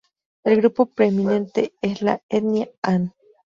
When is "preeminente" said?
0.87-1.73